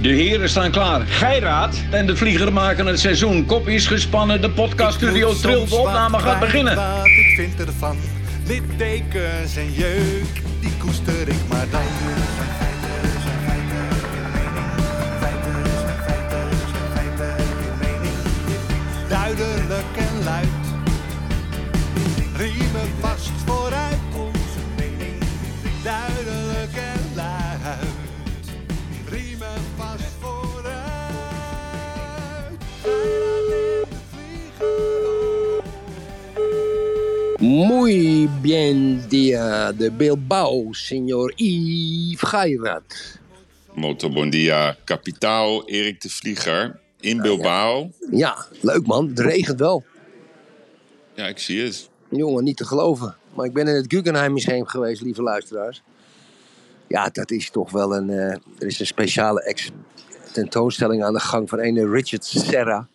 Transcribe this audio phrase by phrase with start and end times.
[0.00, 1.00] De heren staan klaar.
[1.06, 3.46] Geiraat en de vlieger maken het seizoen.
[3.46, 6.76] Kop is gespannen, de podcaststudio trilt, de opname gaat beginnen.
[6.76, 7.96] Wat ik vind ervan,
[8.46, 11.80] littekens en jeuk, die koester ik maar dan.
[19.08, 20.48] Duidelijk en luid,
[22.36, 23.85] riemen vast vooruit
[37.56, 43.18] Muy bien dia de Bilbao, señor Yves Geirat.
[43.74, 47.90] Moto Bondia Kapitaal, Erik de Vlieger in Bilbao.
[48.10, 49.08] Ja, leuk man.
[49.08, 49.84] Het regent wel.
[51.14, 51.88] Ja, ik zie het.
[52.08, 53.16] Jongen, niet te geloven.
[53.34, 55.82] Maar ik ben in het Guggenheim Museum geweest, lieve luisteraars.
[56.88, 58.10] Ja, dat is toch wel een...
[58.10, 59.70] eh, er is een speciale ex
[60.32, 62.88] tentoonstelling aan de gang van een Richard Serra.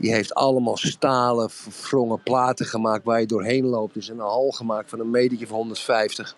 [0.00, 3.94] Die heeft allemaal stalen, verwrongen platen gemaakt waar je doorheen loopt.
[3.94, 6.36] Dus een hal gemaakt van een metertje van 150.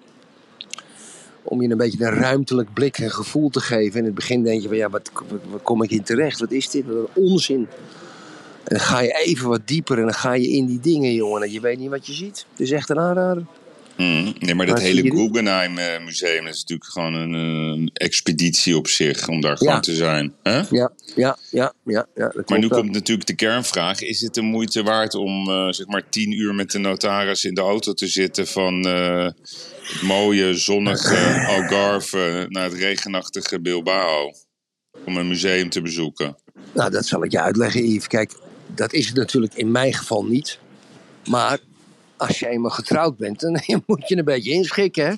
[1.42, 3.98] Om je een beetje een ruimtelijk blik en gevoel te geven.
[3.98, 5.10] In het begin denk je van ja, wat,
[5.62, 6.40] kom ik in terecht?
[6.40, 6.86] Wat is dit?
[6.86, 7.68] Wat een onzin.
[8.64, 11.42] En dan ga je even wat dieper en dan ga je in die dingen, jongen.
[11.42, 12.46] En je weet niet wat je ziet.
[12.50, 13.44] Het is echt een aanrader.
[13.96, 14.34] Mm.
[14.38, 15.10] Nee, maar dat Maar hele?
[15.10, 19.56] Guggenheim eh, Museum is natuurlijk gewoon een, een expeditie op zich om daar Ja.
[19.56, 20.34] gewoon te zijn.
[20.42, 20.60] Hè?
[20.70, 22.06] Ja, ja, ja, ja.
[22.14, 22.78] ja dat Maar nu wel.
[22.80, 24.00] komt natuurlijk de kernvraag.
[24.02, 27.54] Is het de moeite waard om eh, zeg maar tien uur met de notaris in
[27.54, 29.24] de auto te zitten van eh,
[29.82, 31.16] het mooie zonnige
[31.56, 34.32] Algarve naar het regenachtige Bilbao?
[35.04, 36.36] Om een museum te bezoeken.
[36.74, 38.06] Nou, dat zal ik je uitleggen, Yves.
[38.06, 38.32] Kijk,
[38.74, 40.58] dat is het natuurlijk in mijn geval niet.
[41.28, 41.58] Maar
[42.26, 45.14] als je eenmaal getrouwd bent, dan moet je een beetje inschikken, hè?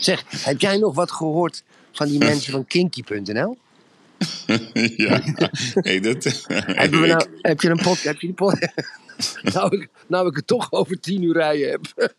[0.00, 3.56] zeg, heb jij nog wat gehoord van die mensen van Kinky.nl?
[4.96, 5.20] ja,
[5.74, 6.24] nee, dat.
[6.80, 8.02] Hebben we nou, heb je een podcast?
[8.02, 8.68] Heb je die pod-
[9.42, 12.12] nou, ik, nou ik het toch over tien uur rijden heb.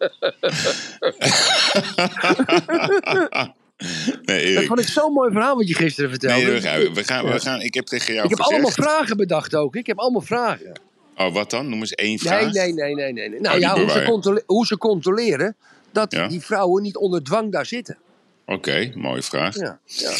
[4.25, 6.43] nee, Dat vond ik zo'n mooi verhaal wat je gisteren vertelde.
[6.43, 8.63] Nee, we gaan, we gaan, we gaan, ik heb tegen jou ik heb gezegd...
[8.63, 9.75] allemaal vragen bedacht ook.
[9.75, 10.79] Ik heb allemaal vragen.
[11.17, 11.69] Oh, wat dan?
[11.69, 12.51] Noem eens één vraag.
[12.53, 13.13] Nee, nee, nee, nee.
[13.13, 13.29] nee.
[13.29, 13.39] nee.
[13.39, 13.89] Nou Oh, ja, hoe
[14.23, 15.55] ze, hoe ze controleren
[15.91, 16.27] dat Ja.
[16.27, 17.97] die vrouwen niet onder dwang daar zitten.
[18.45, 19.55] Oké, mooie vraag.
[19.55, 19.79] Ja.
[19.85, 20.11] ja.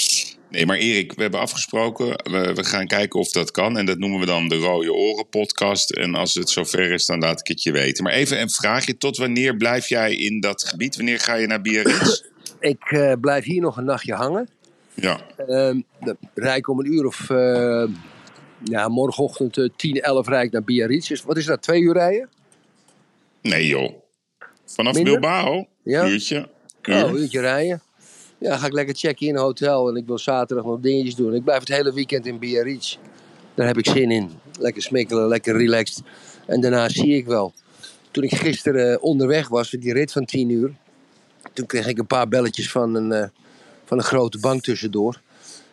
[0.50, 2.08] Nee, maar Erik, we hebben afgesproken.
[2.08, 3.78] We, we gaan kijken of dat kan.
[3.78, 5.92] En dat noemen we dan de Rode Oren podcast.
[5.92, 8.04] En als het zover is, dan laat ik het je weten.
[8.04, 8.98] Maar even een vraagje.
[8.98, 10.96] Tot wanneer blijf jij in dat gebied?
[10.96, 12.22] Wanneer ga je naar Biarritz?
[12.60, 14.50] Ik eh, blijf hier nog een nachtje hangen.
[14.94, 15.20] ja.
[15.48, 17.30] Ehm dan rijd ik om een uur of...
[17.30, 17.84] eh,
[18.70, 21.08] ja, morgenochtend eh, 10, 11 rijd ik naar Biarritz.
[21.08, 22.30] Dus wat is dat, twee uur rijden?
[23.42, 23.94] Nee, joh.
[24.66, 25.14] Vanaf Minder?
[25.14, 25.66] Bilbao?
[25.84, 26.08] Ja.
[26.08, 26.50] Uurtje?
[26.90, 27.04] Oh, Uur?
[27.04, 27.82] een uurtje rijden.
[28.38, 29.90] Ja, ga ik lekker checken in een hotel.
[29.90, 31.34] En ik wil zaterdag nog dingetjes doen.
[31.34, 32.98] Ik blijf het hele weekend in Biarritz.
[33.54, 34.32] Daar heb ik zin in.
[34.60, 36.04] Lekker smikkelen, lekker relaxed.
[36.46, 37.54] En daarna zie ik wel.
[38.12, 40.74] Toen ik gisteren eh, onderweg was voor die rit van 10 uur.
[41.54, 43.28] Toen kreeg ik een paar belletjes van een, eh,
[43.86, 45.22] van een grote bank tussendoor.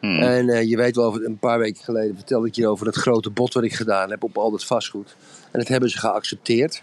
[0.02, 0.18] Hmm.
[0.22, 3.30] En eh, je weet wel, een paar weken geleden vertelde ik je over dat grote
[3.30, 5.16] bod wat ik gedaan heb op al dat vastgoed.
[5.50, 6.82] En dat hebben ze geaccepteerd.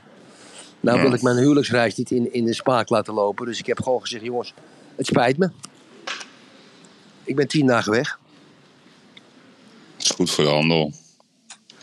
[0.80, 1.04] Nou Ja.
[1.04, 3.46] wil ik mijn huwelijksreis niet in, in de spaak laten lopen.
[3.46, 4.54] Dus ik heb gewoon gezegd, jongens,
[4.96, 5.50] het spijt me.
[7.24, 8.20] Ik ben tien dagen weg.
[9.98, 10.92] Dat is goed voor de handel.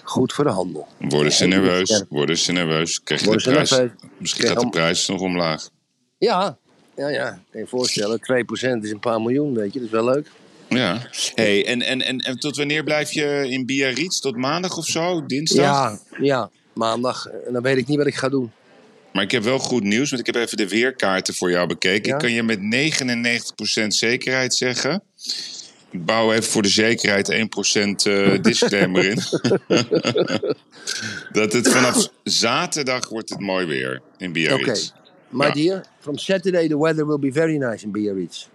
[0.02, 0.86] Goed voor de handel.
[0.98, 1.88] Worden ze nerveus?
[1.88, 2.04] ja.
[2.08, 3.02] Worden ze nerveus?
[3.02, 3.70] Krijg je de prijs?
[3.70, 3.90] nerveus?
[4.18, 5.68] Misschien Krijg gaat de prijs nog omlaag.
[6.18, 6.58] Ja,
[6.96, 7.40] ja, ja.
[7.50, 9.78] Kan je voorstellen, 2% is een paar miljoen, weet je.
[9.78, 10.30] Dat is wel leuk.
[10.68, 11.08] Ja.
[11.34, 14.18] Hey, en, en, en, en tot wanneer blijf je in Biarritz?
[14.18, 15.26] Tot maandag of zo?
[15.26, 15.64] Dinsdag?
[15.64, 17.26] Ja, ja, maandag.
[17.46, 18.52] En dan weet ik niet wat ik ga doen.
[19.12, 22.08] Maar ik heb wel goed nieuws, want ik heb even de weerkaarten voor jou bekeken.
[22.08, 22.14] Ja?
[22.14, 22.58] Ik kan je met
[23.82, 25.02] 99% zekerheid zeggen.
[25.90, 27.36] Ik bouw even voor de zekerheid 1%
[28.10, 29.18] eh disclaimer in.
[31.32, 34.32] dat het vanaf zaterdag wordt het mooi weer in Oké.
[34.32, 34.90] Biarritz.
[35.28, 35.52] My Ja.
[35.52, 38.48] dear, from Saturday the weather will be very nice in Biarritz.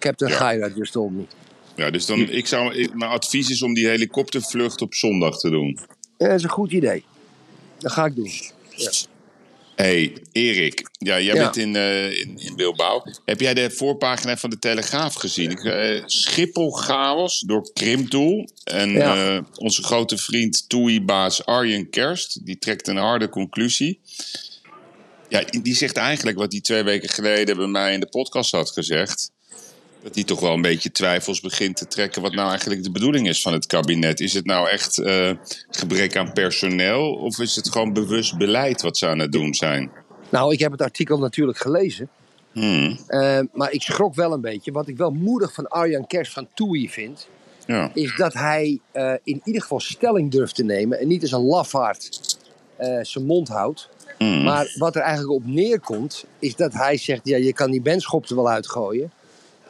[0.00, 0.36] Captain Ja.
[0.36, 1.22] Geirat just told me.
[1.76, 5.50] Ja, dus dan, ik zou, ik- mijn advies is om die helikoptervlucht op zondag te
[5.50, 5.78] doen.
[6.18, 7.04] Ja, dat is een goed idee.
[7.78, 8.30] Dat ga ik doen.
[9.76, 10.88] hey, Erik.
[10.98, 11.42] Ja, jij Ja.
[11.42, 13.02] bent in, eh, in, in Bilbao.
[13.24, 15.56] Heb jij de voorpagina van de Telegraaf gezien?
[15.58, 18.48] Eh, Schiphol chaos door Krimtool.
[18.64, 19.34] En Ja.
[19.36, 22.46] eh, onze grote vriend TUI-baas Arjen Kerst...
[22.46, 24.00] die trekt een harde conclusie.
[25.28, 28.50] Ja, die die zegt eigenlijk wat hij twee weken geleden bij mij in de podcast
[28.52, 29.30] had gezegd.
[30.02, 32.22] Dat hij toch wel een beetje twijfels begint te trekken...
[32.22, 34.20] wat nou eigenlijk de bedoeling is van het kabinet.
[34.20, 35.30] Is het nou echt eh,
[35.70, 37.14] gebrek aan personeel...
[37.14, 39.90] of is het gewoon bewust beleid wat ze aan het doen zijn?
[40.28, 42.08] Nou, ik heb het artikel natuurlijk gelezen.
[42.52, 44.72] Hmm, Eh, maar ik schrok wel een beetje.
[44.72, 47.28] Wat ik wel moedig van Arjan Kers van TUI vind,
[47.66, 47.90] ja.
[47.94, 51.00] is dat hij eh, in ieder geval stelling durft te nemen.
[51.00, 52.20] En niet als een lafaard
[53.02, 53.88] zijn mond houdt.
[54.18, 54.42] Hmm.
[54.42, 58.28] Maar wat er eigenlijk op neerkomt, is dat hij zegt: ja, je kan die benschop
[58.28, 59.12] er wel uitgooien.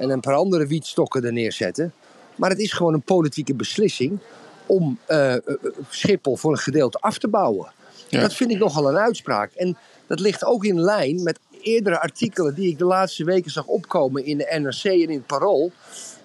[0.01, 1.93] En een paar andere wietstokken er neerzetten.
[2.37, 4.19] Maar het is gewoon een politieke beslissing
[4.67, 5.41] om eh, eh,
[5.89, 7.73] Schiphol voor een gedeelte af te bouwen.
[8.09, 8.21] Ja.
[8.21, 9.53] Dat vind ik nogal een uitspraak.
[9.53, 9.77] En
[10.07, 14.25] dat ligt ook in lijn met eerdere artikelen die ik de laatste weken zag opkomen
[14.25, 15.73] in de NRC en in het Parool.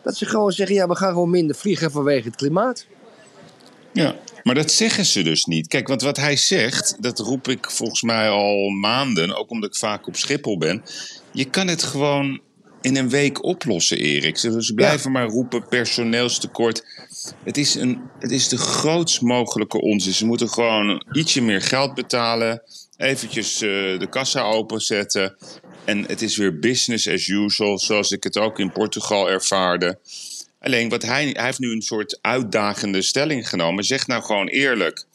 [0.01, 2.85] Dat ze gewoon zeggen: ja, we gaan gewoon minder vliegen vanwege het klimaat.
[3.91, 5.67] Ja, maar dat zeggen ze dus niet.
[5.67, 9.75] Kijk, want wat hij zegt, dat roep ik volgens mij al maanden, ook omdat ik
[9.75, 10.83] vaak op Schiphol ben.
[11.31, 12.41] Je kan het gewoon
[12.85, 14.37] in een week oplossen, Erik.
[14.37, 16.83] Ze blijven maar roepen, personeelstekort.
[17.43, 20.13] Het is, een, het is de grootst mogelijke onzin.
[20.13, 22.61] Ze moeten gewoon ietsje meer geld betalen,
[22.97, 25.35] eventjes eh, de kassa openzetten.
[25.85, 29.99] En het is weer business as usual, zoals ik het ook in Portugal ervaarde.
[30.59, 33.83] Alleen wat hij, hij heeft nu een soort uitdagende stelling genomen.
[33.83, 35.05] Zeg nou gewoon eerlijk.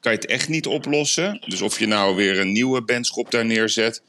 [0.00, 1.42] Kan je het echt niet oplossen?
[1.46, 4.02] Dus of je nou weer een nieuwe bandschop daar neerzet.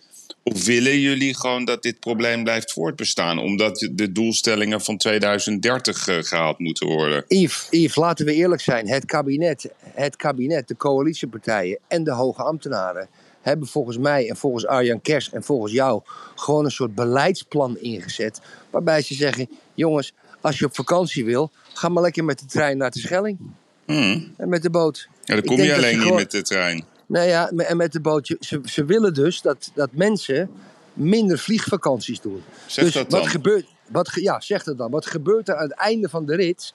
[0.53, 3.39] Of willen jullie gewoon dat dit probleem blijft voortbestaan?
[3.39, 7.23] Omdat de doelstellingen van 2030 eh, gehaald moeten worden.
[7.27, 8.88] Yves, Yves, laten we eerlijk zijn.
[8.88, 13.07] Het kabinet, het kabinet, de coalitiepartijen en de hoge ambtenaren
[13.41, 16.01] hebben volgens mij en volgens Arjan Kers en volgens jou
[16.35, 18.41] gewoon een soort beleidsplan ingezet.
[18.69, 22.77] Waarbij ze zeggen: jongens, als je op vakantie wil, ga maar lekker met de trein
[22.77, 23.38] naar de Schelling.
[23.85, 24.33] Hmm.
[24.38, 25.07] En met de boot.
[25.23, 26.85] Ja, dan kom je alleen niet gewoon- met de trein.
[27.07, 28.27] Nou ja, en met de boot.
[28.27, 30.50] je- Ze, ze willen dus dat, dat mensen
[30.94, 32.44] minder vliegvakanties doen.
[32.65, 33.30] Zeg dus dat wat dan.
[33.30, 33.65] gebeurt.
[33.88, 34.92] Wat, ja, zeg dat dan.
[34.92, 36.74] Wat gebeurt er aan het einde van de rit?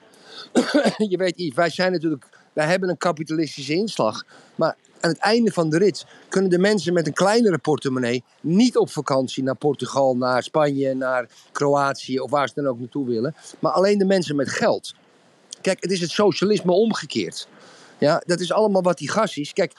[1.11, 2.25] je weet, Yves, wij zijn natuurlijk.
[2.52, 4.25] Wij hebben een kapitalistische inslag.
[4.55, 8.76] Maar aan het einde van de rit kunnen de mensen met een kleinere portemonnee niet
[8.76, 13.34] op vakantie naar Portugal, naar Spanje, naar Kroatië of waar ze dan ook naartoe willen.
[13.58, 14.94] Maar alleen de mensen met geld.
[15.61, 17.49] Kijk, het is het socialisme omgekeerd.
[17.99, 19.52] Ja, dat is allemaal wat die gas is.
[19.52, 19.73] Kijk,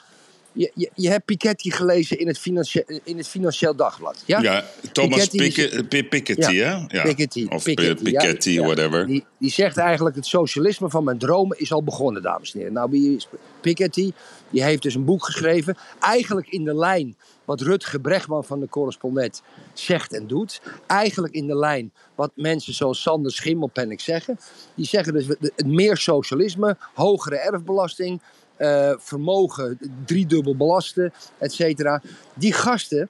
[0.54, 4.22] je, je, je hebt Piketty gelezen in het, financie- in het Financieel Dagblad.
[4.26, 4.40] Ja?
[4.40, 6.96] Ja, Thomas Piketty Piketty, Piketty Ja, hè?
[6.96, 7.02] Ja.
[7.02, 8.20] Piketty, Of Piketty, ja.
[8.20, 8.62] Piketty, Ja.
[8.62, 9.06] whatever.
[9.06, 12.74] Die, die zegt eigenlijk: het socialisme van mijn dromen is al begonnen, dames en heren.
[12.74, 13.28] Nou, wie is
[13.60, 14.12] Piketty?
[14.50, 15.76] Die heeft dus een boek geschreven.
[16.00, 19.42] Eigenlijk in de lijn wat Rutger Bregman van de correspondent
[19.72, 20.60] zegt en doet.
[20.86, 24.38] Eigenlijk in de lijn wat mensen zoals Sander Schimmelpenninck zeggen.
[24.74, 25.26] Die zeggen dus:
[25.66, 28.20] meer socialisme, hogere erfbelasting.
[28.56, 32.02] Eh, vermogen driedubbel belasten, et cetera.
[32.34, 33.08] Die gasten,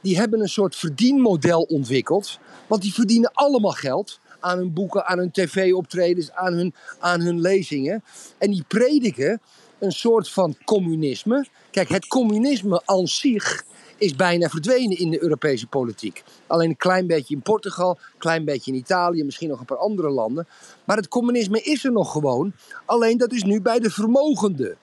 [0.00, 2.38] die hebben een soort verdienmodel ontwikkeld.
[2.66, 7.40] Want die verdienen allemaal geld aan hun boeken, aan hun tv-optredens, aan hun, aan hun
[7.40, 8.04] lezingen.
[8.38, 9.40] En die prediken
[9.78, 11.46] een soort van communisme.
[11.70, 13.64] Kijk, het communisme aan zich
[14.02, 16.22] is bijna verdwenen in de Europese politiek.
[16.46, 19.78] Alleen een klein beetje in Portugal, een klein beetje in Italië, misschien nog een paar
[19.78, 20.46] andere landen.
[20.84, 22.52] Maar het communisme is er nog gewoon.
[22.84, 24.76] Alleen dat is nu bij de vermogenden.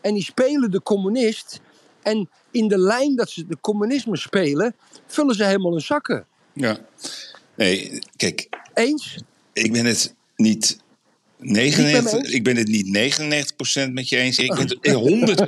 [0.00, 1.60] En die spelen de communist.
[2.02, 4.74] En in de lijn dat ze de communisme spelen,
[5.06, 6.26] vullen ze helemaal hun zakken.
[6.52, 6.78] Ja.
[7.54, 9.18] Nee, kijk, Eens?
[9.52, 10.78] ik ben het niet.
[11.44, 12.30] Niet met me 99, eens?
[12.30, 12.86] ik ben het niet
[13.88, 14.38] 99% met je eens.
[14.38, 15.40] Ik ben het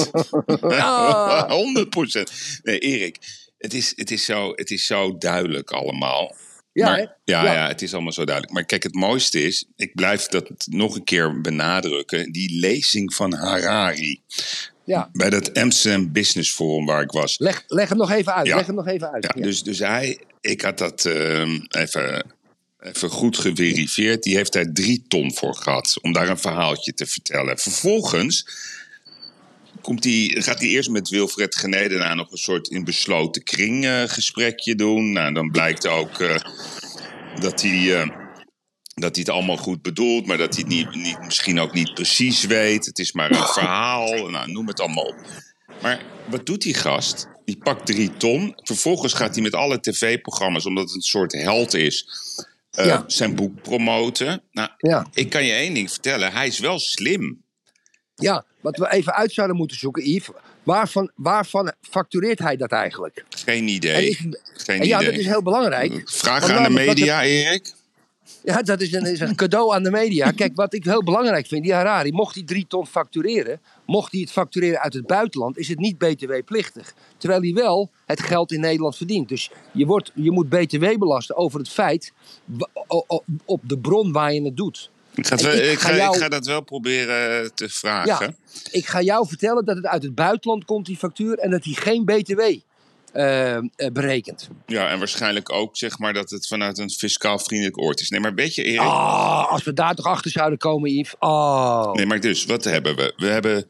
[0.00, 0.60] 100%.
[0.60, 1.50] Ah.
[1.50, 2.22] 100%.
[2.62, 3.18] Nee, Erik,
[3.58, 6.34] het is, het, is zo, het is zo duidelijk allemaal.
[6.72, 7.52] Ja, maar, ja, ja.
[7.52, 7.68] Ja.
[7.68, 8.54] het is allemaal zo duidelijk.
[8.54, 13.34] Maar kijk, het mooiste is, ik blijf dat nog een keer benadrukken, die lezing van
[13.34, 14.20] Harari
[14.84, 15.08] Ja.
[15.12, 17.38] bij dat Amsterdam Business Forum waar ik was.
[17.38, 18.46] Leg, leg hem nog even uit.
[18.46, 18.56] Ja.
[18.56, 19.24] Leg hem nog even uit.
[19.24, 22.34] Ja, dus, dus hij, ik had dat ehm, even,
[22.84, 24.22] even goed geverifieerd.
[24.22, 27.58] Die heeft daar drie ton voor gehad om daar een verhaaltje te vertellen.
[27.58, 28.48] Vervolgens
[29.80, 34.02] komt die, gaat hij eerst met Wilfred Genedenaar nog een soort in besloten kring eh,
[34.06, 35.12] gesprekje doen.
[35.12, 36.36] Nou, dan blijkt ook eh,
[37.40, 38.00] dat hij.
[38.00, 38.08] eh,
[38.94, 41.94] dat hij het allemaal goed bedoelt, maar dat hij het niet, niet, misschien ook niet
[41.94, 42.86] precies weet.
[42.86, 44.30] Het is maar een verhaal.
[44.30, 45.16] Nou, noem het allemaal op.
[45.82, 47.28] Maar wat doet die gast?
[47.44, 48.52] Die pakt drie ton.
[48.56, 52.08] Vervolgens gaat hij met alle tv-programma's, omdat het een soort held is,
[52.74, 53.04] eh, Ja.
[53.06, 54.42] zijn boek promoten.
[54.52, 55.06] Nou, Ja.
[55.12, 56.32] ik kan je één ding vertellen.
[56.32, 57.42] Hij is wel slim.
[58.14, 60.34] Ja, wat we even uit zouden moeten zoeken, Yves.
[60.62, 63.24] Waarvan, waarvan factureert hij dat eigenlijk?
[63.28, 64.08] Geen En idee.
[64.08, 64.16] is-
[64.54, 65.10] Geen en ja, idee.
[65.10, 66.00] dat is heel belangrijk.
[66.04, 67.72] Vraag aan de media, Erik.
[68.50, 70.30] Ja, dat is een, is een cadeau aan de media.
[70.30, 74.20] Kijk, wat ik heel belangrijk vind, die Harari, mocht hij drie ton factureren, mocht hij
[74.20, 76.94] het factureren uit het buitenland, is het niet btw-plichtig.
[77.16, 79.28] Terwijl hij wel het geld in Nederland verdient.
[79.28, 82.12] Dus je, wordt, je moet btw belasten over het feit,
[83.44, 84.90] op de bron waar je het doet.
[85.14, 88.08] Ik ga, wel- ik ik, ga ga, jou- ik ga dat wel proberen te vragen.
[88.26, 88.34] Ja,
[88.70, 91.72] ik ga jou vertellen dat het uit het buitenland komt, die factuur, en dat hij
[91.72, 92.40] geen btw
[93.14, 94.48] eh, eh, berekend.
[94.66, 98.08] Ja, en waarschijnlijk ook zeg maar dat het vanuit een fiscaal vriendelijk oord is.
[98.08, 98.80] Nee, maar weet je, Erik?
[98.80, 101.14] Ah, als we daar toch achter zouden komen, Yves.
[101.18, 101.92] Oh.
[101.92, 103.12] Nee, maar dus, wat hebben we?
[103.16, 103.66] We hebben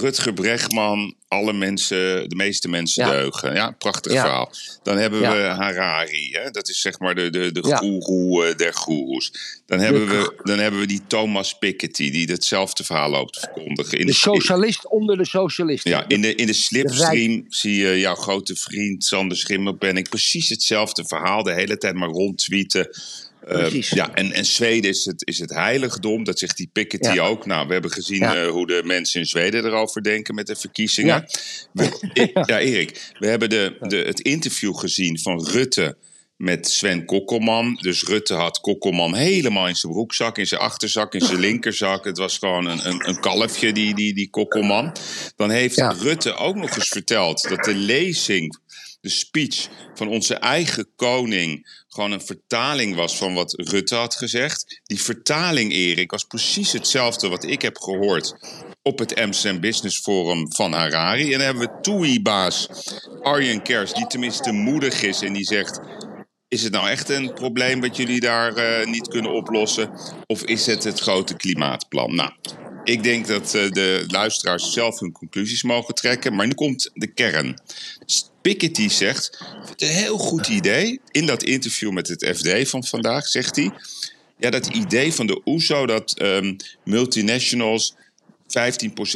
[0.00, 3.10] Rutger Bregman, alle mensen, de meeste mensen Ja.
[3.10, 3.54] deugen.
[3.54, 4.20] Ja, prachtig Ja.
[4.22, 4.52] verhaal.
[4.82, 5.32] Dan hebben Ja.
[5.36, 6.50] we Harari, hè?
[6.50, 9.32] dat is zeg maar de, de, de goeroe eh, der goeroes.
[9.66, 13.98] Dan hebben, we, dan hebben we die Thomas Piketty, die hetzelfde verhaal loopt te verkondigen.
[13.98, 15.90] In De socialist onder de socialisten.
[15.90, 21.04] Ja, in de, in de slipstream zie je jouw grote vriend Sander Schimmelpenninck precies hetzelfde
[21.04, 22.88] verhaal de hele tijd maar rondtweeten.
[23.48, 23.88] Eh, Precies.
[23.90, 27.26] ja, en, en Zweden is het, is het heiligdom, dat zegt die Piketty Ja.
[27.26, 27.46] ook.
[27.46, 28.34] Nou, we hebben gezien Ja.
[28.36, 31.26] eh, hoe de mensen in Zweden erover denken met de verkiezingen.
[31.72, 31.88] Ja.
[32.12, 35.96] We- ja, Erik, we hebben de, de, het interview gezien van Rutte
[36.36, 37.74] met Sven Kokkelman.
[37.82, 42.04] Dus Rutte had Kokkelman helemaal in zijn broekzak, in zijn achterzak, in zijn linkerzak.
[42.04, 44.92] Het was gewoon een, een, een kalfje, die, die, die Kokkelman.
[45.36, 45.94] Dan heeft Ja.
[46.00, 48.58] Rutte ook nog eens verteld dat de lezing,
[49.00, 54.80] de speech van onze eigen koning, gewoon een vertaling was van wat Rutte had gezegd.
[54.82, 58.34] Die vertaling, Erik, was precies hetzelfde wat ik heb gehoord
[58.82, 61.24] op het Amsterdam Business Forum van Harari.
[61.24, 62.68] En dan hebben we TUI-baas
[63.22, 65.80] Arjen Kers, die tenminste moedig is en die zegt...
[66.48, 69.90] Is het nou echt een probleem wat jullie daar eh, niet kunnen oplossen?
[70.26, 72.14] Of is het het grote klimaatplan?
[72.14, 72.32] Nou,
[72.84, 76.34] ik denk dat eh, de luisteraars zelf hun conclusies mogen trekken.
[76.34, 77.60] Maar nu komt de kern.
[78.48, 79.38] Piketty zegt,
[79.76, 81.00] een heel goed idee.
[81.10, 83.70] In dat interview met het FD van vandaag zegt hij...
[84.38, 87.94] Ja, dat idee van de OESO dat ehm, multinationals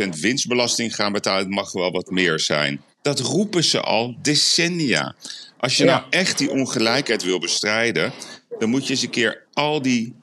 [0.07, 2.83] 15% winstbelasting gaan betalen, het mag wel wat meer zijn.
[3.03, 5.15] Dat roepen ze al decennia.
[5.59, 5.97] Als je Ja.
[5.99, 8.13] nou echt die ongelijkheid wil bestrijden,
[8.59, 10.15] dan moet je eens een keer al die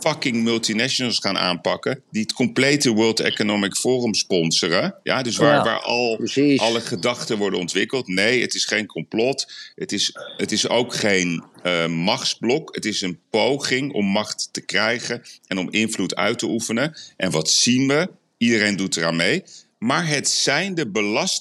[0.00, 2.02] fucking multinationals gaan aanpakken.
[2.10, 4.94] Die het complete World Economic Forum sponsoren.
[5.02, 6.60] Ja, dus waar, Ja, waar al precies.
[6.60, 8.06] alle gedachten worden ontwikkeld.
[8.08, 9.52] Nee, het is geen complot.
[9.74, 12.74] Het is, het is ook geen eh, machtsblok.
[12.74, 16.96] Het is een poging om macht te krijgen en om invloed uit te oefenen.
[17.16, 18.08] En wat zien we?
[18.38, 19.42] Iedereen doet eraan mee.
[19.78, 20.88] Maar het zijn de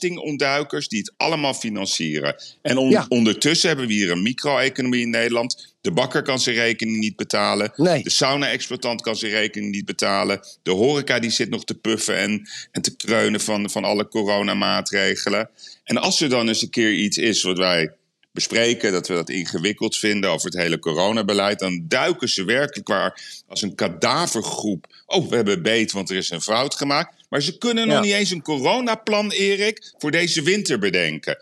[0.04, 2.36] belastingontduikers die het allemaal financieren.
[2.62, 3.06] En on- Ja.
[3.10, 5.69] ondertussen hebben we hier een micro-economie in Nederland.
[5.82, 7.72] De bakker kan zijn rekening niet betalen.
[7.76, 8.04] Nee.
[8.04, 10.40] De sauna-exploitant kan zijn rekening niet betalen.
[10.64, 15.50] De horeca die zit nog te puffen en, en te kreunen van, van alle coronamaatregelen.
[15.84, 17.92] En als er dan eens een keer iets is wat wij
[18.32, 23.22] bespreken, dat we dat ingewikkeld vinden over het hele coronabeleid, dan duiken ze werkelijk waar
[23.48, 24.88] als een kadavergroep.
[25.06, 27.16] Oh, we hebben beet, want er is een fout gemaakt.
[27.30, 31.38] Maar ze kunnen nog niet eens een coronaplan, Erik, voor deze winter bedenken.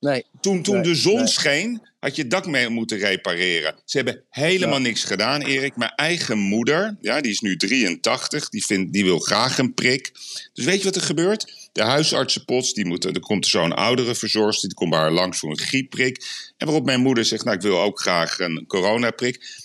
[0.00, 0.24] Nee.
[0.40, 1.26] Toen, toen Nee, de zon nee.
[1.26, 3.74] scheen, had je het dak mee moeten repareren.
[3.84, 4.82] Ze hebben helemaal Ja.
[4.82, 5.76] niks gedaan, Erik.
[5.76, 10.10] Mijn eigen moeder, ja, die is nu 83, die, vindt, die wil graag een prik.
[10.52, 11.68] Dus weet je wat er gebeurt?
[11.72, 15.50] De huisartsenpots, die moeten, er komt zo'n oudere verzorgster, die komt bij haar langs voor
[15.50, 16.24] een griepprik.
[16.56, 19.58] En waarop mijn moeder zegt, nou, ik wil ook graag een coronaprik.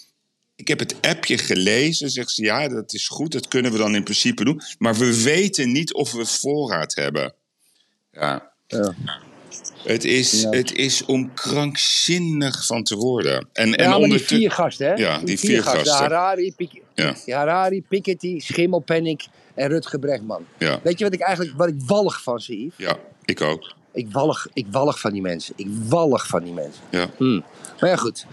[0.56, 3.96] Ik heb het appje gelezen, zegt ze, ja, dat is goed, dat kunnen we dan
[3.96, 4.62] in principe doen.
[4.78, 7.34] Maar we weten niet of we voorraad hebben.
[8.12, 8.96] Ja, Ja.
[9.86, 10.50] Het is, Ja.
[10.50, 13.48] het is om krankzinnig van te worden.
[13.54, 14.94] En, en maar die vier gasten, hè?
[14.94, 15.80] Ja, die vier gasten.
[15.86, 15.98] gasten.
[15.98, 17.16] Harari, Pik Ja.
[17.26, 19.22] Harari, Piketty, Schimmelpenninck
[19.54, 20.46] en Rutger Bregman.
[20.58, 20.80] Ja.
[20.84, 22.66] Weet je wat ik eigenlijk wat ik wallig van zie?
[22.66, 22.86] Yves?
[22.86, 23.74] Ja, ik ook.
[23.96, 25.54] Ik wallig, ik wallig van die mensen.
[25.58, 26.84] Ik wallig van die mensen.
[26.90, 27.42] Ja, Hm.
[27.80, 28.26] Maar ja, goed.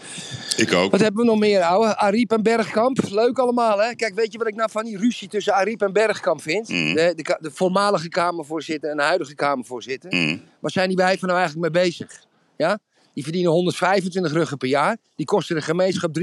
[0.57, 0.91] ik ook.
[0.91, 1.97] Wat hebben we nog meer, ouwe?
[1.97, 2.99] Ariep en Bergkamp.
[3.11, 3.95] Leuk allemaal, hè?
[3.95, 6.69] Kijk, weet je wat ik nou van die ruzie tussen Ariep en Bergkamp vind?
[6.69, 6.95] Mm.
[6.95, 10.15] De, de voormalige Kamervoorzitter en de huidige Kamervoorzitter.
[10.15, 10.43] Mm.
[10.61, 12.25] Waar zijn die wijven nou eigenlijk mee bezig?
[12.57, 12.79] Ja?
[13.15, 14.97] Die verdienen 125 ruggen per jaar.
[15.17, 16.19] Die kosten de gemeenschap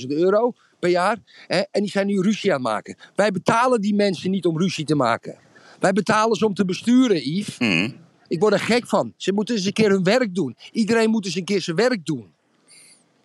[0.00, 1.16] 300.000 euro per jaar.
[1.46, 1.62] Hè?
[1.70, 2.96] En die zijn nu ruzie aan het maken.
[3.14, 5.36] Wij betalen die mensen niet om ruzie te maken.
[5.80, 7.58] Wij betalen ze om te besturen, Yves.
[7.58, 7.94] Mm.
[8.28, 9.14] Ik word er gek van.
[9.16, 10.56] Ze moeten eens een keer hun werk doen.
[10.72, 12.34] Iedereen moet eens een keer zijn werk doen.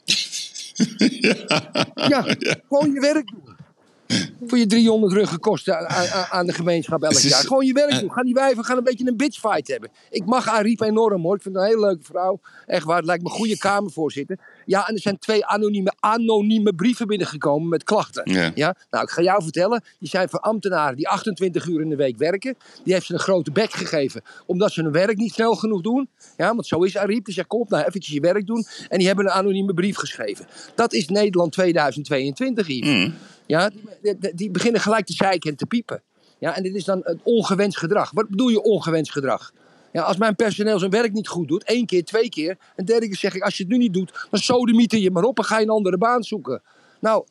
[1.96, 2.36] Ja,
[2.68, 3.56] gewoon je werk doen.
[4.46, 5.90] Voor je 300 ruggen kosten
[6.32, 7.42] aan, de gemeenschap elk is- jaar.
[7.42, 8.12] Gewoon je werk doen.
[8.12, 9.90] Gaan die wijven gaan een beetje een bitchfight hebben.
[10.10, 11.36] Ik mag Ariep enorm hoor.
[11.36, 12.40] Ik vind het een hele leuke vrouw.
[12.66, 12.98] Echt waar.
[12.98, 14.38] Het lijkt me een goede kamervoorzitter.
[14.66, 18.32] Ja, en er zijn twee anonieme, anonieme brieven binnengekomen met klachten.
[18.34, 18.52] Ja.
[18.56, 18.76] Ja?
[18.90, 19.84] Nou, ik ga jou vertellen.
[20.00, 22.56] Die zijn voor ambtenaren die 28 uur in de week werken.
[22.84, 24.22] Die heeft ze een grote bek gegeven.
[24.46, 26.10] Omdat ze hun werk niet snel genoeg doen.
[26.38, 27.26] Ja, want zo is Ariep.
[27.26, 28.66] Die zegt, kom op nou eventjes je werk doen.
[28.90, 30.46] En die hebben een anonieme brief geschreven.
[30.76, 32.90] Dat is Nederland 2022, Yves.
[32.90, 33.14] Mm.
[33.52, 36.02] Ja, die, die- beginnen gelijk te zeiken en te piepen.
[36.40, 38.12] Ja, en dit is dan het ongewenst gedrag.
[38.12, 39.54] Wat bedoel je ongewenst gedrag?
[39.94, 42.58] Ja, als mijn personeel zijn werk niet goed doet, één keer, twee keer.
[42.76, 45.24] En derde keer zeg ik, als je het nu niet doet, dan sodemieter je maar
[45.24, 46.62] op en ga je een andere baan zoeken.
[47.00, 47.26] Nou,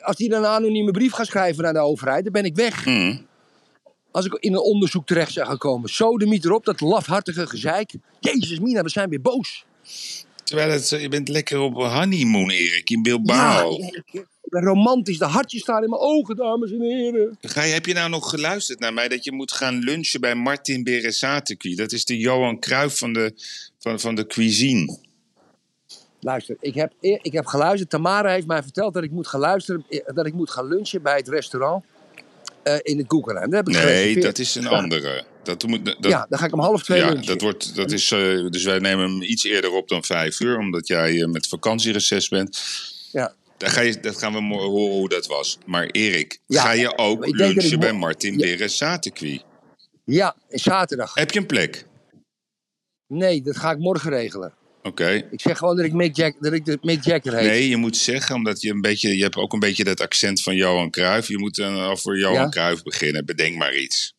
[0.00, 2.84] als die dan een anonieme brief gaat schrijven naar de overheid, dan ben ik weg.
[2.86, 3.26] Mm.
[4.10, 5.90] als ik in een onderzoek terecht zou gaan komen.
[5.90, 7.94] Zo de erop, dat lafhartige gezeik.
[8.20, 9.64] Jezus Mina, we zijn weer boos.
[10.44, 13.76] Terwijl het, je bent lekker op honeymoon, Erik, in Bilbao.
[14.12, 17.36] Ja, ben romantisch, de hartjes staan in mijn ogen, dames en heren.
[17.40, 20.34] Ga je, heb je nou nog geluisterd naar mij dat je moet gaan lunchen bij
[20.34, 21.74] Martin Beresateki?
[21.74, 23.32] Dat is de Johan Cruijff van de,
[23.78, 24.98] van, van de cuisine.
[26.20, 27.90] Luister, ik heb, eer- ik heb geluisterd.
[27.90, 31.02] Tamara heeft mij verteld dat ik moet gaan luisteren, eh, dat ik moet gaan lunchen
[31.02, 31.84] bij het restaurant
[32.62, 33.50] eh, in het Guggenheim.
[33.50, 35.24] Dat heb ik Nee, dat is een andere.
[35.42, 37.26] Dat moet, dat, Ja, dan ga ik om half twee ja, lunchen.
[37.26, 40.58] dat wordt, dat is, eh, dus wij nemen hem iets eerder op dan vijf uur,
[40.58, 42.60] omdat jij met vakantiereces bent.
[43.12, 43.34] Ja.
[43.56, 45.58] Daar ga je, dat gaan we horen hoe dat was.
[45.66, 48.38] Maar Erik, Ja, ga je ook lunchen ik bij Martin Ja.
[48.38, 49.42] Beresateki?
[50.04, 51.14] Ja, zaterdag.
[51.14, 51.86] Heb je een plek?
[53.06, 54.54] Nee, dat ga ik morgen regelen.
[54.82, 55.26] Oké.
[55.30, 57.46] Ik zeg gewoon dat ik Mick, Jack, dat ik de Mick Jagger heet.
[57.46, 60.42] Nee, je moet zeggen, omdat je een beetje, je hebt ook een beetje dat accent
[60.42, 61.28] van Johan Cruijff.
[61.28, 62.48] Je moet dan over Johan Ja?
[62.48, 63.24] Cruijff beginnen.
[63.24, 64.14] Bedenk maar iets.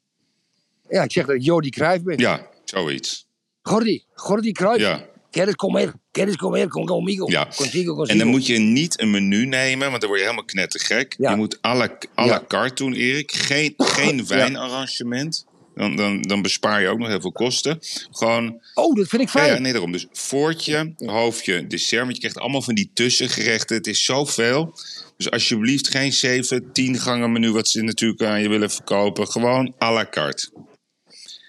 [0.90, 2.18] Ja, ik zeg dat ik Jordi Cruijff ben.
[2.18, 3.28] Ja, zoiets.
[3.62, 4.82] Gordy, Gordy Cruijff.
[4.82, 5.06] Ja.
[5.38, 7.26] Queres comer, queres comer con conmigo.
[7.32, 7.48] Ja.
[7.56, 8.04] Consigo, consigo.
[8.12, 11.16] En dan moet je niet een menu nemen, want dan word je helemaal knettergek.
[11.18, 11.30] Ja.
[11.30, 11.84] Je moet à la,
[12.18, 12.44] à la Ja.
[12.48, 13.32] carte doen, Erik.
[13.32, 15.46] Geen, geen wijnarrangement.
[15.76, 17.80] Dan, dan, dan bespaar je ook nog heel veel kosten.
[18.12, 19.54] Gewoon, Oh, dat vind ik fijn.
[19.54, 19.92] ja, nee, daarom.
[19.92, 22.02] Dus voortje, hoofdje, dessert.
[22.02, 23.76] Want je krijgt allemaal van die tussengerechten.
[23.76, 24.74] Het is zoveel.
[25.18, 29.28] Dus alsjeblieft geen 7, 10 gangen menu, wat ze natuurlijk aan je willen verkopen.
[29.28, 30.50] Gewoon à la carte.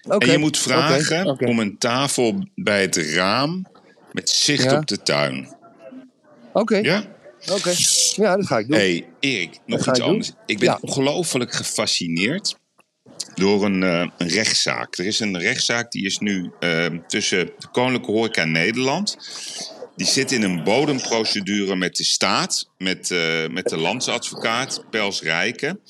[0.02, 3.66] Oké, En je moet vragen om een tafel bij het raam
[4.18, 4.76] met zicht Ja.
[4.78, 5.56] op de tuin.
[6.52, 7.04] Oké, Ja?
[7.52, 7.72] oké.
[8.14, 8.76] Ja, dat ga ik doen.
[8.76, 10.04] hey, Erik, nog iets ik doen.
[10.04, 10.32] anders.
[10.46, 10.78] Ik ben Ja.
[10.80, 12.56] ongelooflijk gefascineerd
[13.34, 14.98] door een, eh, een rechtszaak.
[14.98, 19.16] Er is een rechtszaak die is nu eh, tussen de Koninklijke Horeca Nederland.
[19.96, 25.80] Die zit in een bodemprocedure met de staat, met, eh, met de landsadvocaat Pels Rijken.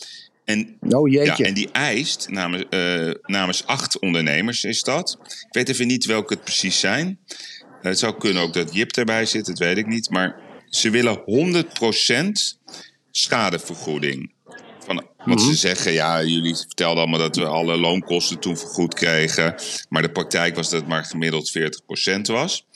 [0.45, 5.19] En Oh ja, en die eist namens, eh, namens acht ondernemers is dat.
[5.25, 7.19] Ik weet even niet welke het precies zijn.
[7.83, 10.11] Eh, Het zou kunnen ook dat Jip erbij zit, dat weet ik niet.
[10.11, 10.37] Maar
[10.69, 12.59] ze willen 100%
[13.11, 14.33] schadevergoeding.
[14.87, 15.49] Van, want Mhm.
[15.49, 19.55] ze zeggen, ja, jullie vertelden allemaal dat we alle loonkosten toen vergoed kregen.
[19.89, 22.67] Maar de praktijk was dat het maar gemiddeld 40% was.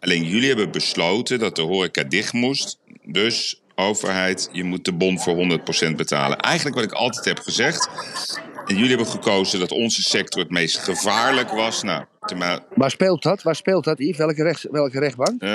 [0.00, 2.78] Alleen jullie hebben besloten dat de horeca dicht moest.
[3.04, 6.38] Dus overheid, je moet de bon voor 100% betalen.
[6.38, 7.88] Eigenlijk wat ik altijd heb gezegd.
[8.66, 11.82] En jullie hebben gekozen dat onze sector het meest gevaarlijk was.
[11.82, 12.04] Nou,
[12.74, 13.42] Waar speelt dat?
[13.42, 14.16] Waar speelt dat, Yves?
[14.16, 15.42] Welke, rechts, welke rechtbank?
[15.42, 15.48] eh,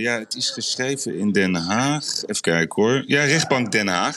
[0.00, 2.04] ja, het is geschreven in Den Haag.
[2.26, 3.04] Even kijken hoor.
[3.06, 4.16] Ja, rechtbank Den Haag.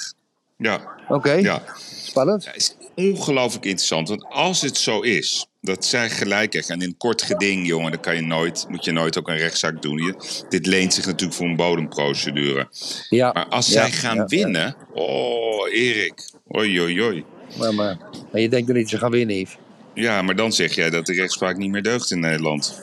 [0.57, 1.61] Ja, Oké, ja.
[2.03, 2.45] spannend.
[2.45, 4.09] Het is ongelooflijk interessant.
[4.09, 6.73] Want als het zo is dat zij gelijk krijgen.
[6.75, 9.81] En in kort geding, jongen, dan kan je nooit, moet je nooit ook een rechtszaak
[9.81, 9.97] doen.
[9.97, 12.67] Je, dit leent zich natuurlijk voor een bodemprocedure.
[13.09, 14.75] Ja, Maar als ja, zij gaan ja, winnen.
[14.93, 16.31] Oh, Erik.
[16.55, 16.93] Oei.
[16.93, 17.23] ja.
[17.57, 17.97] Maar, maar,
[18.31, 19.57] maar je denkt er niet, ze gaan winnen, Yves.
[19.93, 22.81] Ja, maar dan zeg jij dat de rechtspraak niet meer deugt in Nederland.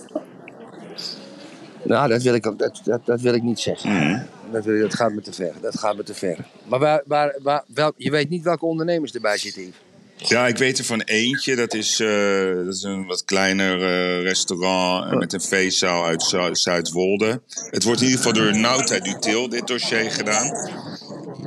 [1.82, 3.90] Nou, dat wil ik, dat, dat, dat wil ik niet zeggen.
[3.92, 4.22] Mhm.
[4.52, 5.52] Dat, wil, dat gaat me te ver.
[5.60, 6.36] Dat gaat me te ver.
[6.68, 10.28] Maar waar, waar, waar, wel, je weet niet welke ondernemers erbij zitten, Yves.
[10.28, 11.56] Ja, ik weet er van eentje.
[11.56, 16.22] Dat is, eh, dat is een wat kleiner eh, restaurant eh, met een feestzaal uit
[16.22, 17.40] Zu- Zuidwolde.
[17.70, 20.70] Het wordt in ieder geval door Nauta Dutil, dit dossier gedaan.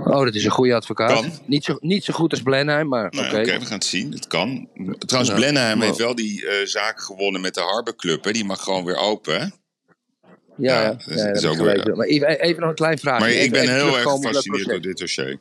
[0.06, 1.12] Oh, dat is een goede advocaat.
[1.14, 1.32] Kan.
[1.46, 3.44] Niet zo, niet zo goed als Blenheim, maar Nou, oké.
[3.60, 4.12] We gaan het zien.
[4.12, 4.68] Het kan.
[5.00, 5.34] Trouwens.
[5.36, 8.24] Blenheim heeft wel die eh, zaak gewonnen met de Harbor Club.
[8.24, 8.32] Hè?
[8.32, 9.40] Die mag gewoon weer open.
[9.40, 9.46] Hè?
[10.58, 11.96] Ja, Ja, dat is- ja, is ook weer-.
[11.96, 13.20] Maar even, even nog een klein vraagje.
[13.26, 15.40] Maar ik ben even heel erg gefascineerd door dit dossier.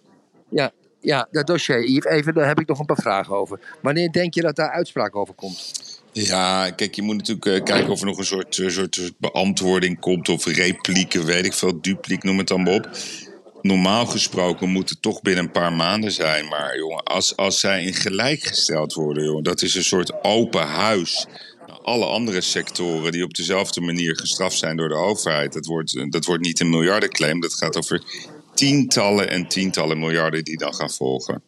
[0.50, 3.60] Ja, ja, dat dossier, Yves, even, daar heb ik nog een paar vragen over.
[3.82, 5.72] Wanneer denk je dat daar uitspraak over komt?
[6.12, 9.18] Ja, kijk, je moet natuurlijk eh, kijken of er nog een soort, eh, soort, soort
[9.18, 10.28] beantwoording komt.
[10.28, 12.88] Of replieken, weet ik veel, dupliek, noem het dan maar op.
[13.62, 16.48] Normaal gesproken moet het toch binnen een paar maanden zijn.
[16.48, 20.66] Maar jongen, als, als zij in gelijk gesteld worden, jongen, dat is een soort open
[20.66, 21.26] huis.
[21.66, 26.12] Nou, Alle andere sectoren die op dezelfde manier gestraft zijn door de overheid, dat wordt,
[26.12, 27.40] dat wordt niet een miljardenclaim.
[27.40, 28.02] Dat gaat over
[28.54, 31.42] tientallen en tientallen miljarden die dan gaan volgen.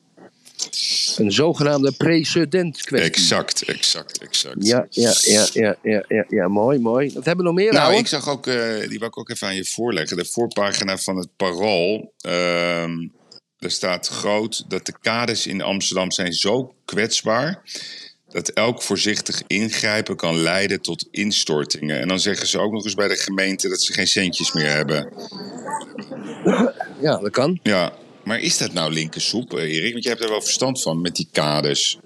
[1.17, 3.11] Een zogenaamde precedentkwestie.
[3.11, 4.67] Exact, exact, exact.
[4.67, 7.13] Ja, ja, ja, ja, ja, ja, ja, mooi, mooi.
[7.15, 7.99] Wat hebben we nog meer, Nou, ouwe?
[7.99, 10.17] ik zag ook, eh, die wil ik ook even aan je voorleggen.
[10.17, 12.13] De voorpagina van het Parool.
[12.21, 12.93] ehm
[13.59, 17.63] er staat groot dat de kades in Amsterdam zijn zo kwetsbaar.
[18.29, 22.01] dat elk voorzichtig ingrijpen kan leiden tot instortingen.
[22.01, 24.71] En dan zeggen ze ook nog eens bij de gemeente dat ze geen centjes meer
[24.71, 25.13] hebben.
[27.01, 27.59] Ja, dat kan.
[27.63, 27.93] Ja,
[28.25, 29.93] maar is dat nou linkersoep, eh, Erik?
[29.93, 31.99] Want jij hebt er wel verstand van met die kades.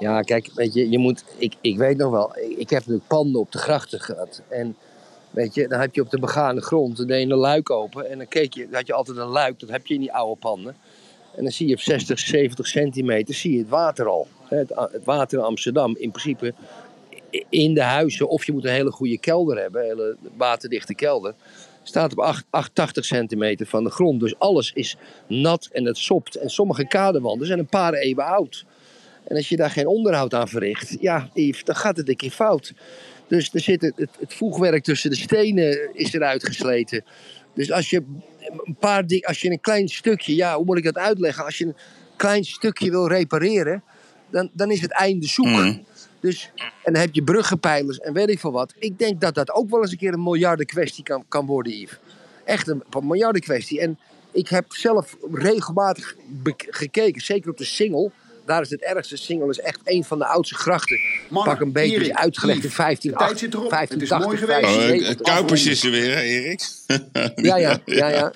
[0.00, 3.40] Ja, kijk, weet je, je moet, ik, ik weet nog wel, ik, heb natuurlijk panden
[3.40, 4.42] op de grachten gehad.
[4.48, 4.76] En
[5.30, 8.10] weet je, dan heb je op de begane grond, dan deed je een luik open.
[8.10, 10.40] En dan keek je, had je altijd een luik, dat heb je in die oude
[10.40, 10.76] panden.
[11.36, 14.28] En dan zie je op 60, 70 centimeter zie je het water al.
[14.44, 16.54] Het, het water in Amsterdam in principe
[17.48, 21.34] in de huizen, of je moet een hele goede kelder hebben, een hele waterdichte kelder,
[21.84, 24.20] staat op 8, 80 centimeter van de grond.
[24.20, 24.96] Dus alles is
[25.28, 26.34] nat en het sopt.
[26.34, 28.64] En sommige kadewanden zijn een paar eeuwen oud.
[29.24, 32.30] En als je daar geen onderhoud aan verricht, ja, Yves, dan gaat het een keer
[32.30, 32.72] fout.
[33.28, 37.04] Dus er zit het, voegwerk tussen de stenen is eruit gesleten.
[37.54, 38.02] Dus als je
[38.64, 41.44] een paar dingen, als je een klein stukje, ja, hoe moet ik dat uitleggen?
[41.44, 41.76] Als je een
[42.16, 43.82] klein stukje wil repareren,
[44.30, 45.46] dan, dan is het einde zoek.
[45.46, 45.78] Mhm.
[46.24, 48.74] Dus, en dan heb je bruggenpijlers en weet ik veel wat.
[48.78, 51.72] Ik denk dat dat ook wel eens een keer een miljarden kwestie kan, kan worden,
[51.72, 51.98] Yves.
[52.44, 53.80] Echt een, een miljarden kwestie.
[53.80, 53.98] En
[54.32, 56.16] ik heb zelf regelmatig
[56.56, 58.12] gekeken, zeker op de Singel.
[58.44, 59.16] Daar is het ergste.
[59.16, 60.98] Singel is echt een van de oudste grachten.
[61.28, 63.70] Mannen, Pak een beetje Erik, uitgelegd in Yves, 15, de tijd zit erop.
[63.70, 64.76] Het is 1580, mooi geweest.
[64.76, 65.34] Oh, eh, 1570.
[65.34, 66.62] Kuipers is er weer, hè, Erik?
[67.48, 68.32] Ja, ja, ja, ja.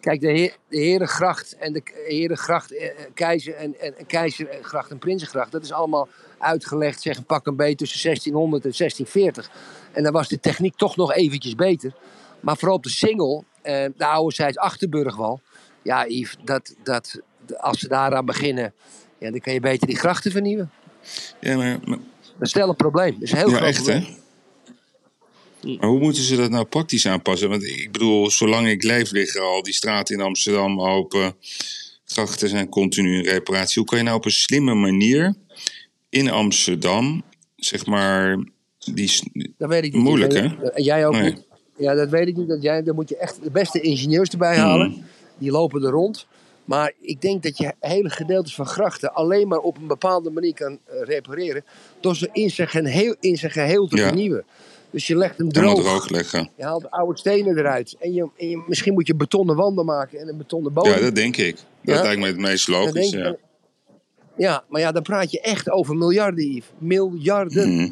[0.00, 4.90] Kijk, de, heer, de Herengracht en de Herengracht, eh, eh, Keizer en, en, en Keizergracht
[4.90, 6.08] en Prinsengracht, dat is allemaal
[6.40, 9.50] uitgelegd, zeg pak een beetje tussen 1600 en 1640.
[9.92, 11.94] En dan was de techniek toch nog eventjes beter.
[12.40, 15.40] Maar vooral op de Singel, eh, de oude zijds Achterburgwal,
[15.82, 17.20] ja, Yves, dat, dat,
[17.58, 18.72] als ze daaraan beginnen,
[19.18, 20.70] ja, dan kan je beter die grachten vernieuwen.
[21.40, 21.98] Ja, maar, maar-
[22.38, 23.12] Dat is wel een probleem.
[23.12, 24.00] Dat is een heel ja, groot echt, hè?
[24.00, 24.18] probleem.
[25.78, 27.48] Maar hoe moeten ze dat nou praktisch aanpassen?
[27.48, 31.34] Want ik bedoel, zolang ik leef liggen al die straten in Amsterdam open.
[32.04, 33.78] Grachten zijn continu in reparatie.
[33.78, 35.34] Hoe kan je nou op een slimme manier
[36.10, 37.22] in Amsterdam,
[37.56, 38.44] zeg maar,
[38.92, 39.08] die...
[39.08, 40.02] s- Dat weet ik niet.
[40.02, 40.70] Moeilijk, hè?
[40.70, 41.22] En jij ook Nee.
[41.22, 41.46] niet.
[41.76, 42.48] Ja, dat weet ik niet.
[42.48, 45.04] Dat jij, dan moet je echt de beste ingenieurs erbij halen.
[45.38, 46.26] Die lopen er rond.
[46.64, 50.54] Maar ik denk dat je hele gedeeltes van grachten alleen maar op een bepaalde manier
[50.54, 51.64] kan eh, repareren.
[52.00, 54.06] Door ze in zijn geheel, in zijn geheel te Ja.
[54.06, 54.44] vernieuwen.
[54.90, 55.80] Dus je legt hem droog.
[55.82, 56.50] droog leggen.
[56.56, 57.96] Je haalt de oude stenen eruit.
[58.00, 60.92] En, je, en je, misschien moet je betonnen wanden maken en een betonnen bodem.
[60.92, 61.56] Ja, dat denk ik.
[61.82, 62.02] Dat Ja?
[62.02, 63.36] lijkt me het meest logisch, ja.
[64.40, 66.70] Ja, maar ja, dan praat je echt over miljarden, Yves.
[66.78, 67.74] Miljarden.
[67.74, 67.90] Mhm.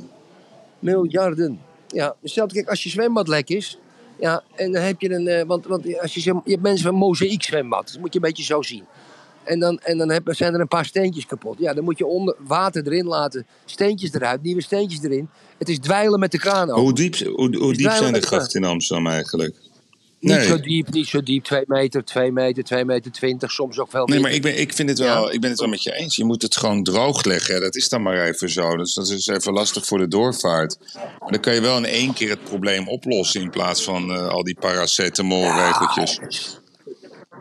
[0.79, 1.61] Miljarden.
[1.89, 3.79] Ja, stel kijk, als je zwembad lek is.
[4.21, 5.27] Ja, en dan heb je een.
[5.29, 7.87] eh, want, want als je, je hebt mensen van mozaïek zwembad.
[7.93, 8.85] Dat moet je een beetje zo zien.
[9.45, 11.59] En dan, en dan heb, zijn er een paar steentjes kapot.
[11.59, 13.47] Ja, dan moet je onder water erin laten.
[13.65, 15.29] Steentjes eruit, nieuwe steentjes erin.
[15.59, 16.83] Het is dweilen met de kraan open.
[16.83, 19.57] Hoe diep, hoe, hoe diep zijn de grachten in Amsterdam eigenlijk?
[20.21, 20.47] Niet Nee.
[20.47, 21.45] zo diep, niet zo diep.
[21.45, 23.51] Twee meter, twee meter, twee meter twintig.
[23.53, 24.21] Soms ook Nee, meer.
[24.21, 25.33] maar ik ben, ik, vind het wel, Ja.
[25.33, 26.17] ik ben het wel met je eens.
[26.17, 27.55] Je moet het gewoon droog leggen.
[27.55, 27.61] hè.
[27.61, 28.77] Dat is dan maar even zo.
[28.77, 30.77] Dus dat is even lastig voor de doorvaart.
[31.19, 33.41] Maar dan kan je wel in één keer het probleem oplossen...
[33.41, 36.19] in plaats van eh, al die paracetamol-regeltjes.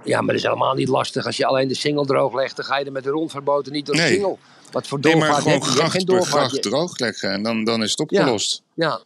[0.03, 1.25] Ja, maar dat is helemaal niet lastig.
[1.25, 3.85] Als je alleen de singel droog legt, dan ga je er met de rondverboten niet
[3.85, 4.11] door de Nee.
[4.13, 4.39] singel.
[4.71, 7.31] Wat voor Nee, doorvaart maar gewoon gracht per gracht droog leggen.
[7.31, 8.61] En dan, dan is het opgelost.
[8.73, 9.01] Ja.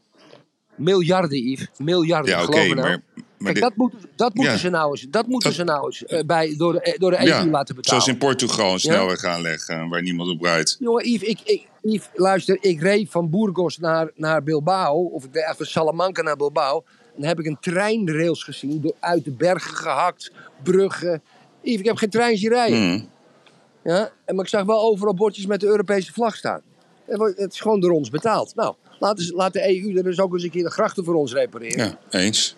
[0.75, 1.67] Miljarden, Yves.
[1.77, 2.31] Miljarden.
[2.31, 3.01] Ja, oké, nou.
[3.43, 4.59] Kijk, dit- dat, moeten dat moeten Ja.
[4.59, 7.17] ze nou eens, dat moeten Dat- ze nou eens eh, bij, door, de, door de
[7.19, 7.83] EU ja, laten betalen.
[8.01, 9.89] zoals in Portugal een snelweg aanleggen...
[9.89, 10.75] waar niemand op rijdt.
[10.79, 15.33] Jongen, Yves, ik, ik, Yves, luister, ik reed van Burgos naar, naar Bilbao, of ik
[15.33, 16.83] reed van Salamanca naar Bilbao.
[17.15, 20.31] En dan heb ik een treinrails gezien, door, uit de bergen gehakt,
[20.63, 21.21] bruggen.
[21.61, 22.77] Yves, ik heb geen trein zien rijden.
[22.77, 23.09] Hmm.
[23.83, 24.11] Ja?
[24.25, 26.61] En, maar ik zag wel overal bordjes met de Europese vlag staan.
[27.35, 28.55] Het is gewoon door ons betaald.
[28.55, 31.85] Nou, laat de EU er dus ook eens een keer de grachten voor ons repareren.
[32.09, 32.55] Ja, eens.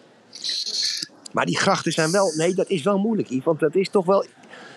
[1.32, 2.34] Maar die grachten zijn wel...
[2.38, 3.44] Nee, dat is wel moeilijk, Yves.
[3.46, 4.26] Want dat is toch wel...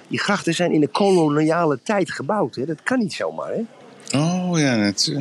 [0.08, 2.54] Die grachten zijn in de koloniale tijd gebouwd.
[2.54, 2.64] Hè?
[2.66, 3.60] Dat kan niet zomaar, hè?
[4.18, 5.12] Oh ja, het,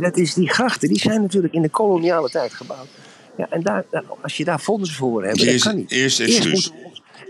[0.00, 2.86] Dat is, die grachten die zijn natuurlijk in de koloniale tijd gebouwd.
[3.36, 5.90] Ja, en daar, daar- als je daar fondsen voor hebt, dat Eerst- kan niet.
[5.90, 6.72] eerst moeten we ons-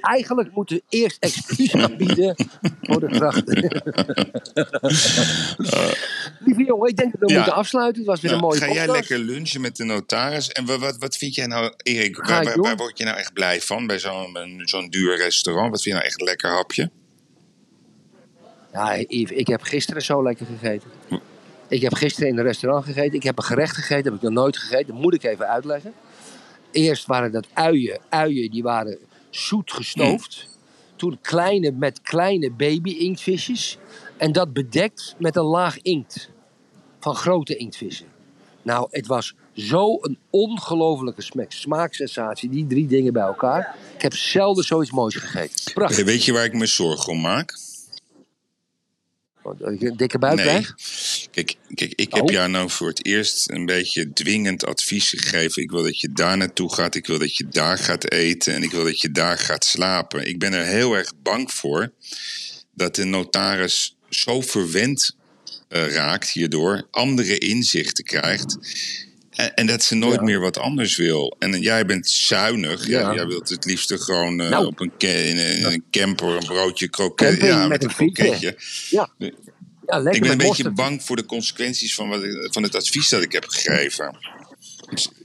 [0.00, 2.34] eigenlijk moeten we eerst excuus aanbieden
[2.82, 3.54] voor de grachten.
[6.38, 7.34] Lieve jongen, ik denk dat we Ja.
[7.34, 7.98] moeten afsluiten.
[7.98, 10.48] Het was weer Nou, een mooie ga jij lekker lunchen met de notaris?
[10.52, 13.60] En wa- wat, wat vind jij nou, Erik, waar, waar, word je nou echt blij
[13.60, 15.70] van bij zo'n zo'n duur restaurant?
[15.70, 16.90] Wat vind je nou echt een lekker hapje?
[18.72, 20.90] Ja, Yves, ik heb gisteren zo lekker gegeten.
[21.68, 23.12] Ik heb gisteren in een restaurant gegeten.
[23.14, 24.86] Ik heb een gerecht gegeten, heb ik nog nooit gegeten.
[24.86, 25.92] Dat moet ik even uitleggen.
[26.72, 27.98] Eerst waren dat uien.
[28.08, 28.98] Uien die waren
[29.30, 30.48] zoet gestoofd.
[30.96, 33.78] Toen kleine met kleine baby inktvisjes.
[34.16, 36.30] En dat bedekt met een laag inkt.
[37.00, 38.06] Van grote inktvissen.
[38.62, 42.48] Nou, het was zo een ongelofelijke smaak, smaaksensatie.
[42.48, 43.76] Die drie dingen bij elkaar.
[43.94, 45.72] Ik heb zelden zoiets moois gegeten.
[45.72, 46.04] Prachtig.
[46.04, 47.58] Weet je waar ik me zorgen om maak?
[49.58, 50.44] Een dikke buik Nee.
[50.46, 50.74] krijg.
[51.30, 52.30] Kijk, kijk, ik heb Oh.
[52.30, 55.62] jou nou voor het eerst een beetje dwingend advies gegeven.
[55.62, 56.94] Ik wil dat je daar naartoe gaat.
[56.94, 58.54] Ik wil dat je daar gaat eten.
[58.54, 60.26] En ik wil dat je daar gaat slapen.
[60.26, 61.92] Ik ben er heel erg bang voor
[62.74, 65.16] dat de notaris zo verwend
[65.68, 66.86] eh, raakt hierdoor.
[66.90, 68.56] Andere inzichten krijgt.
[69.40, 70.22] En, en dat ze nooit Ja.
[70.22, 71.36] meer wat anders wil.
[71.38, 72.86] En jij bent zuinig.
[72.86, 73.14] Ja.
[73.14, 74.66] Jij wilt het liefst gewoon eh, Nou.
[74.66, 77.40] op een, in een, camper een broodje kroket.
[77.40, 78.56] Ja, met met een kroketje.
[78.90, 79.32] Ja, ja
[79.86, 83.22] lekker Ik ben een beetje bang voor de consequenties van, wat, van het advies dat
[83.22, 84.16] ik heb gegeven.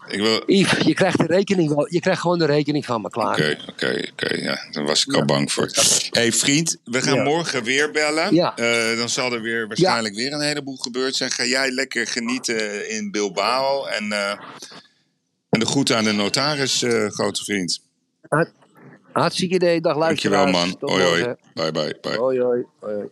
[0.07, 0.35] Ik wil...
[0.35, 1.87] Oké, Yves, je krijgt de rekening wel.
[1.93, 3.57] Je krijgt gewoon de rekening van me klaar.
[3.69, 4.35] oké, oké.
[4.35, 5.69] ja, daar was ik al bang voor.
[6.11, 7.23] hey, vriend, we gaan Ja.
[7.23, 8.35] morgen weer bellen.
[8.35, 8.55] Ja.
[8.57, 11.31] Eh, dan zal er weer waarschijnlijk weer een heleboel gebeurd zijn.
[11.31, 13.85] Ga jij lekker genieten in Bilbao.
[13.85, 14.29] En, eh,
[15.49, 17.81] en de groeten aan de notaris, eh, grote vriend.
[19.11, 19.81] Hartstikke idee.
[19.81, 20.69] Dag Dankjewel, luisteraars.
[20.69, 20.79] man.
[20.79, 21.35] Tot Hoi.
[21.53, 22.17] Bye, bye, bye.
[22.17, 22.63] Hoi, hoi.
[22.79, 23.09] hoi, hoi.